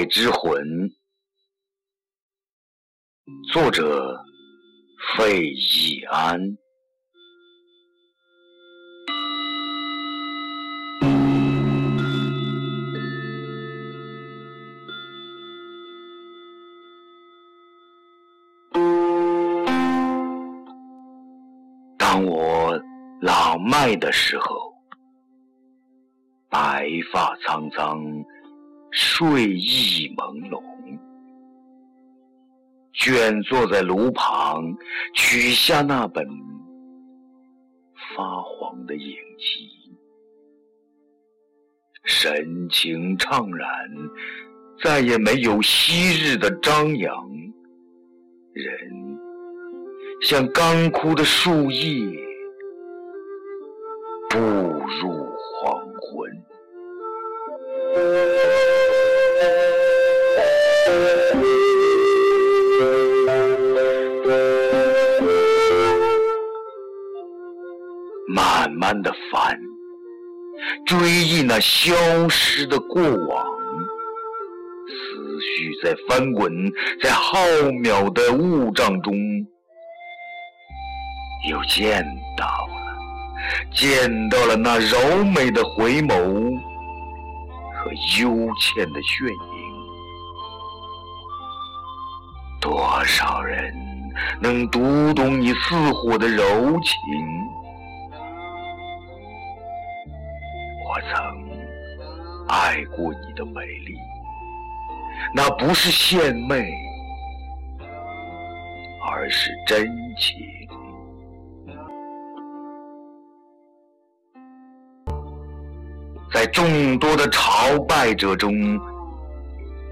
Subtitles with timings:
[0.00, 0.62] 爱之魂》，
[3.52, 4.18] 作者
[5.18, 6.56] 费义安。
[21.98, 22.80] 当我
[23.20, 24.72] 老迈的时候，
[26.48, 28.02] 白发苍苍，
[28.92, 30.62] 睡意朦胧，
[32.94, 34.64] 倦坐在炉旁，
[35.14, 36.26] 取下那本
[38.16, 39.70] 发黄的影集，
[42.04, 43.68] 神情怅然，
[44.82, 47.30] 再也没有昔日的张扬，
[48.52, 49.18] 人。
[50.22, 51.88] 像干枯的树叶，
[54.28, 55.08] 步入
[55.62, 56.30] 黄昏。
[68.90, 69.56] 般的烦，
[70.84, 71.94] 追忆那消
[72.28, 73.46] 失的过往，
[74.88, 76.52] 思绪在翻滚，
[77.00, 77.38] 在浩
[77.84, 79.14] 渺的雾障中。
[81.48, 82.04] 又见
[82.36, 86.16] 到了，见到了那柔美的回眸
[87.76, 89.70] 和幽倩的炫影。
[92.60, 93.72] 多少人
[94.40, 96.42] 能读懂你似火的柔
[96.82, 96.98] 情？
[100.90, 101.16] 我曾
[102.48, 103.94] 爱过你的美丽，
[105.32, 106.68] 那不是献媚，
[109.08, 109.86] 而是真
[110.18, 110.36] 情。
[116.32, 118.52] 在众多的朝拜者中，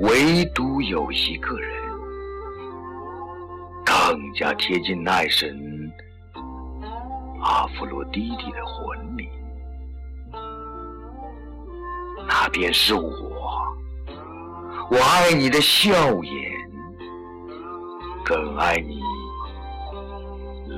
[0.00, 1.72] 唯独有一个人
[3.82, 5.58] 更加贴近爱神
[7.40, 9.26] 阿弗洛狄蒂的魂灵，
[12.26, 13.10] 那便是我。
[14.90, 15.90] 我爱你的笑
[16.22, 16.34] 颜，
[18.24, 19.00] 更爱你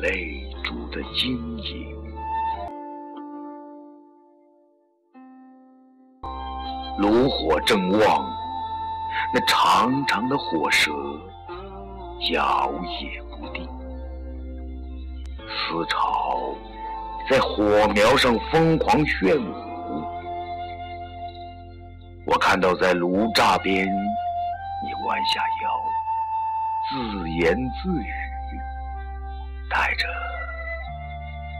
[0.00, 1.94] 泪珠的晶莹。
[6.98, 8.24] 炉火正旺，
[9.34, 10.92] 那长长的火舌
[12.32, 13.68] 摇曳不定，
[15.48, 16.54] 丝潮
[17.28, 19.73] 在火苗上疯狂炫舞。
[22.46, 25.80] 看到在炉灶边，你弯下腰，
[26.90, 28.12] 自言自语，
[29.70, 30.06] 带着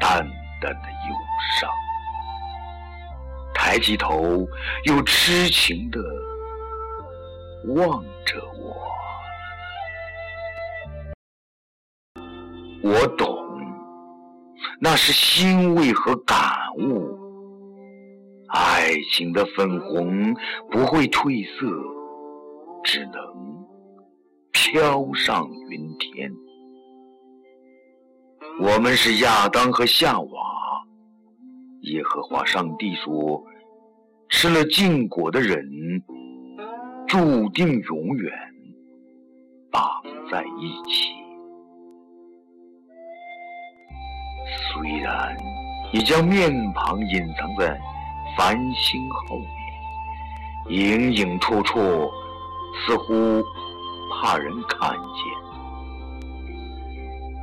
[0.00, 0.26] 淡
[0.58, 1.14] 淡的忧
[1.60, 1.70] 伤。
[3.54, 4.48] 抬起头，
[4.86, 6.00] 又痴情的
[7.74, 8.74] 望着我。
[12.82, 13.28] 我懂，
[14.80, 16.40] 那是欣慰和感
[16.78, 17.19] 悟。
[18.52, 20.34] 爱情的粉红
[20.70, 21.66] 不会褪色，
[22.84, 23.12] 只能
[24.52, 26.30] 飘上云天。
[28.60, 30.30] 我们是亚当和夏娃。
[31.82, 33.44] 耶和华上帝说。
[34.32, 35.60] 吃了禁果的人，
[37.08, 38.32] 注定永远
[39.72, 39.82] 绑
[40.30, 41.10] 在一起。
[44.72, 45.36] 虽然
[45.92, 47.76] 你将面庞隐藏在
[48.36, 49.48] 繁星后面，
[50.68, 52.10] 影影绰绰，
[52.86, 53.42] 似乎
[54.12, 55.00] 怕人看见。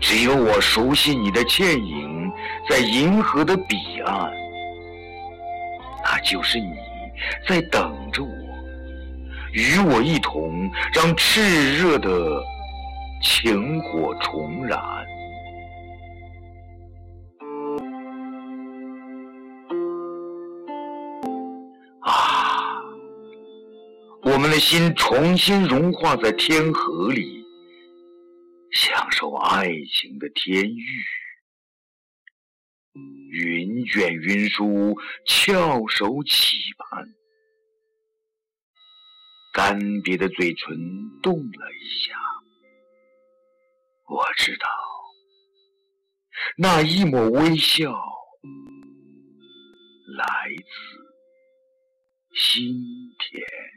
[0.00, 2.30] 只有我熟悉你的倩影，
[2.68, 4.30] 在银河的彼岸。
[6.04, 6.74] 那就是你
[7.48, 8.30] 在等着我，
[9.52, 11.40] 与我一同让炽
[11.80, 12.42] 热的
[13.22, 14.78] 情火重燃。
[24.54, 27.44] 的心重新融化在天河里，
[28.70, 30.86] 享受爱情的天域。
[33.32, 34.96] 云卷云舒，
[35.26, 37.04] 翘首企盼。
[39.52, 40.78] 干瘪的嘴唇
[41.20, 42.16] 动了一下，
[44.06, 44.68] 我知道，
[46.56, 47.92] 那一抹微笑
[50.16, 50.70] 来自
[52.40, 52.72] 心
[53.18, 53.73] 田。